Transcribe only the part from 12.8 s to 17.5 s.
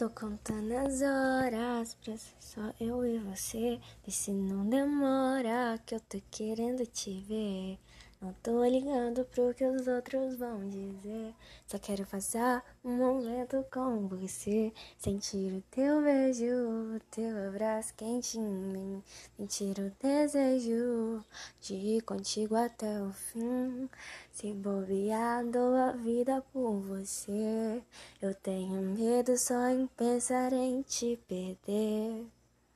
um momento com você. Sentir o teu beijo, o teu